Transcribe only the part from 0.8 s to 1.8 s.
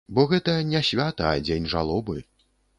свята, а дзень